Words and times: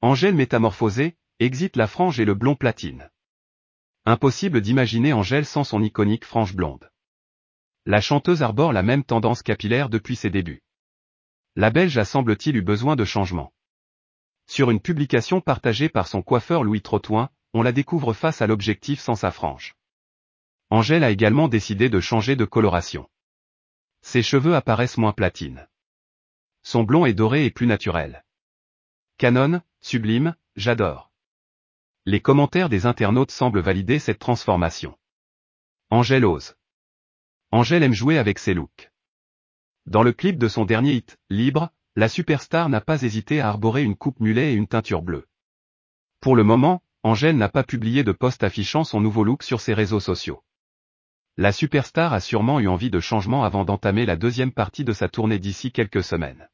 Angèle 0.00 0.36
métamorphosée, 0.36 1.16
exit 1.40 1.74
la 1.74 1.88
frange 1.88 2.20
et 2.20 2.24
le 2.24 2.34
blond 2.34 2.54
platine. 2.54 3.10
Impossible 4.04 4.60
d'imaginer 4.60 5.12
Angèle 5.12 5.44
sans 5.44 5.64
son 5.64 5.82
iconique 5.82 6.24
frange 6.24 6.54
blonde. 6.54 6.88
La 7.84 8.00
chanteuse 8.00 8.44
arbore 8.44 8.72
la 8.72 8.84
même 8.84 9.02
tendance 9.02 9.42
capillaire 9.42 9.88
depuis 9.88 10.14
ses 10.14 10.30
débuts. 10.30 10.62
La 11.56 11.70
Belge 11.70 11.98
a 11.98 12.04
semble-t-il 12.04 12.54
eu 12.54 12.62
besoin 12.62 12.94
de 12.94 13.04
changement. 13.04 13.52
Sur 14.46 14.70
une 14.70 14.78
publication 14.78 15.40
partagée 15.40 15.88
par 15.88 16.06
son 16.06 16.22
coiffeur 16.22 16.62
Louis 16.62 16.80
Trottoin, 16.80 17.28
on 17.52 17.62
la 17.62 17.72
découvre 17.72 18.12
face 18.12 18.40
à 18.40 18.46
l'objectif 18.46 19.00
sans 19.00 19.16
sa 19.16 19.32
frange. 19.32 19.74
Angèle 20.70 21.02
a 21.02 21.10
également 21.10 21.48
décidé 21.48 21.88
de 21.88 21.98
changer 21.98 22.36
de 22.36 22.44
coloration. 22.44 23.10
Ses 24.02 24.22
cheveux 24.22 24.54
apparaissent 24.54 24.96
moins 24.96 25.12
platines. 25.12 25.66
Son 26.62 26.84
blond 26.84 27.04
est 27.04 27.14
doré 27.14 27.46
et 27.46 27.50
plus 27.50 27.66
naturel. 27.66 28.22
Canon, 29.18 29.62
sublime, 29.80 30.36
j'adore. 30.54 31.10
Les 32.06 32.20
commentaires 32.20 32.68
des 32.68 32.86
internautes 32.86 33.32
semblent 33.32 33.58
valider 33.58 33.98
cette 33.98 34.20
transformation. 34.20 34.96
Angèle 35.90 36.24
ose. 36.24 36.54
Angèle 37.50 37.82
aime 37.82 37.94
jouer 37.94 38.16
avec 38.16 38.38
ses 38.38 38.54
looks. 38.54 38.92
Dans 39.86 40.04
le 40.04 40.12
clip 40.12 40.38
de 40.38 40.46
son 40.46 40.64
dernier 40.64 40.92
hit, 40.92 41.18
Libre, 41.30 41.70
la 41.96 42.08
superstar 42.08 42.68
n'a 42.68 42.80
pas 42.80 43.02
hésité 43.02 43.40
à 43.40 43.48
arborer 43.48 43.82
une 43.82 43.96
coupe 43.96 44.20
mulet 44.20 44.52
et 44.52 44.54
une 44.54 44.68
teinture 44.68 45.02
bleue. 45.02 45.26
Pour 46.20 46.36
le 46.36 46.44
moment, 46.44 46.80
Angèle 47.02 47.36
n'a 47.36 47.48
pas 47.48 47.64
publié 47.64 48.04
de 48.04 48.12
post 48.12 48.44
affichant 48.44 48.84
son 48.84 49.00
nouveau 49.00 49.24
look 49.24 49.42
sur 49.42 49.60
ses 49.60 49.74
réseaux 49.74 49.98
sociaux. 49.98 50.44
La 51.36 51.50
superstar 51.50 52.12
a 52.12 52.20
sûrement 52.20 52.60
eu 52.60 52.68
envie 52.68 52.90
de 52.90 53.00
changement 53.00 53.42
avant 53.42 53.64
d'entamer 53.64 54.06
la 54.06 54.14
deuxième 54.14 54.52
partie 54.52 54.84
de 54.84 54.92
sa 54.92 55.08
tournée 55.08 55.40
d'ici 55.40 55.72
quelques 55.72 56.04
semaines. 56.04 56.48